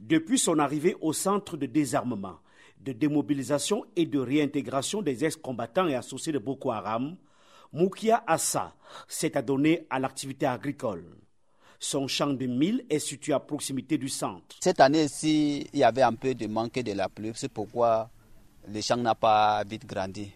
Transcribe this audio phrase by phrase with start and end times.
[0.00, 2.38] Depuis son arrivée au centre de désarmement,
[2.80, 7.16] de démobilisation et de réintégration des ex-combattants et associés de Boko Haram,
[7.72, 8.74] Moukia Assa
[9.08, 11.04] s'est adonné à l'activité agricole.
[11.80, 14.56] Son champ de mille est situé à proximité du centre.
[14.60, 18.10] Cette année-ci, il y avait un peu de manque de la pluie, c'est pourquoi
[18.68, 20.30] le champ n'a pas vite grandi.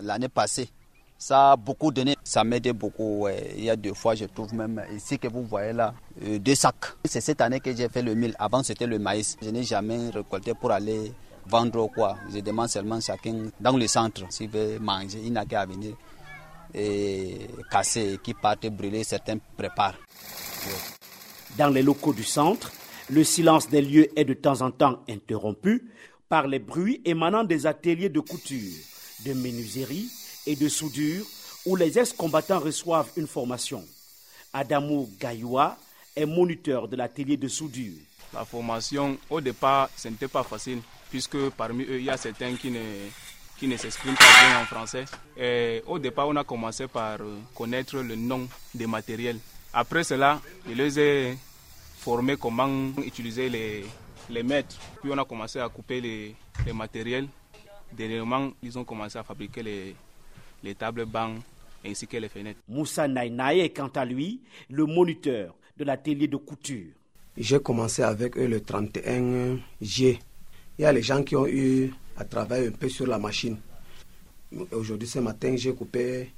[0.00, 0.68] L'année passée,
[1.18, 3.26] ça a beaucoup donné, ça m'aide beaucoup.
[3.56, 6.54] Il y a deux fois, je trouve même ici que vous voyez là, euh, deux
[6.54, 6.96] sacs.
[7.04, 8.34] C'est cette année que j'ai fait le mille.
[8.38, 9.36] Avant, c'était le maïs.
[9.40, 11.12] Je n'ai jamais récolté pour aller
[11.46, 12.16] vendre quoi.
[12.32, 15.20] Je demande seulement chacun dans le centre s'il veut manger.
[15.24, 15.94] Il n'a qu'à venir
[16.74, 19.98] et casser, qui partent brûler, certains préparent.
[21.56, 22.72] Dans les locaux du centre,
[23.10, 25.90] le silence des lieux est de temps en temps interrompu
[26.28, 28.72] par les bruits émanant des ateliers de couture,
[29.24, 30.08] de menuiserie
[30.46, 31.24] et de soudure
[31.66, 33.84] où les ex-combattants reçoivent une formation.
[34.52, 35.76] Adamou Gayoua
[36.14, 37.94] est moniteur de l'atelier de soudure.
[38.32, 42.54] La formation, au départ, ce n'était pas facile, puisque parmi eux, il y a certains
[42.56, 42.80] qui ne,
[43.58, 45.04] qui ne s'expriment pas bien en français.
[45.36, 47.18] Et au départ, on a commencé par
[47.54, 49.38] connaître le nom des matériels.
[49.72, 51.38] Après cela, je les ai
[51.98, 52.68] formés comment
[53.04, 53.84] utiliser les,
[54.30, 54.76] les mètres.
[55.00, 56.34] Puis on a commencé à couper les,
[56.66, 57.28] les matériels.
[57.92, 59.96] Dernièrement, ils ont commencé à fabriquer les,
[60.64, 61.38] les tables bancs
[61.84, 62.60] ainsi que les fenêtres.
[62.68, 66.92] Moussa Naïnaï est quant à lui le moniteur de l'atelier de couture.
[67.36, 70.18] J'ai commencé avec eux le 31 juillet.
[70.78, 73.58] Il y a les gens qui ont eu à travailler un peu sur la machine.
[74.72, 76.30] Aujourd'hui, ce matin, j'ai coupé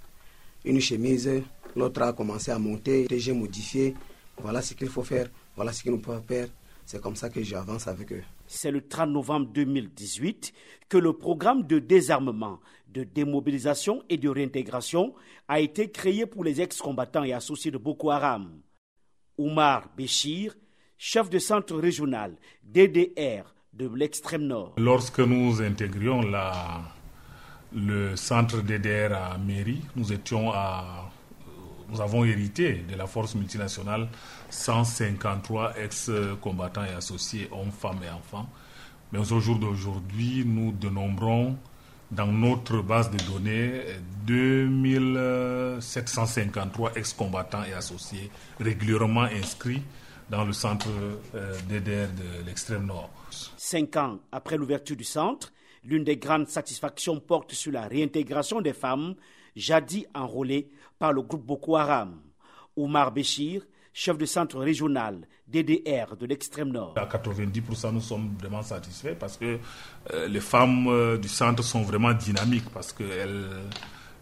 [0.64, 1.30] une chemise,
[1.77, 3.94] l'autre a commencé à monter, j'ai modifié.
[4.38, 6.48] Voilà ce qu'il faut faire, voilà ce qu'il nous peut faire.
[6.84, 8.22] C'est comme ça que j'avance avec eux.
[8.47, 10.52] C'est le 30 novembre 2018
[10.89, 15.14] que le programme de désarmement, de démobilisation et de réintégration
[15.48, 18.61] a été créé pour les ex-combattants et associés de Boko Haram.
[19.38, 20.55] Oumar Béchir,
[20.97, 24.75] chef de centre régional DDR de l'extrême nord.
[24.78, 26.22] Lorsque nous intégrions
[27.75, 31.10] le centre DDR à Mairie, nous étions à
[31.88, 34.08] nous avons hérité de la force multinationale
[34.50, 38.48] 153 ex-combattants et associés, hommes, femmes et enfants.
[39.12, 41.56] Mais au jour d'aujourd'hui, nous dénombrons
[42.10, 43.82] dans notre base de données
[44.26, 48.30] 2753 ex-combattants et associés
[48.60, 49.82] régulièrement inscrits
[50.30, 50.88] dans le centre
[51.68, 53.10] DDR de l'extrême nord.
[53.56, 55.53] Cinq ans après l'ouverture du centre,
[55.84, 59.14] l'une des grandes satisfactions porte sur la réintégration des femmes
[59.56, 62.21] jadis enrôlées par le groupe Boko Haram.
[62.77, 63.62] Oumar Béchir,
[63.93, 66.94] chef de centre régional DDR de l'extrême nord.
[66.97, 69.59] À 90%, nous sommes vraiment satisfaits parce que
[70.12, 73.49] euh, les femmes euh, du centre sont vraiment dynamiques parce qu'elles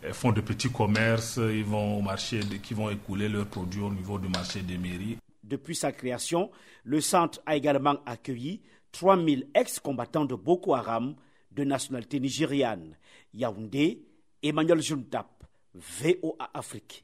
[0.04, 3.90] elles font de petits commerces, ils vont au marché, qui vont écouler leurs produits au
[3.90, 5.16] niveau du marché des mairies.
[5.42, 6.50] Depuis sa création,
[6.84, 8.60] le centre a également accueilli
[8.92, 11.14] 3000 ex-combattants de Boko Haram
[11.52, 12.96] de nationalité nigériane.
[13.32, 14.04] Yaoundé,
[14.44, 15.42] Emmanuel Juntap,
[15.74, 17.02] VOA Afrique.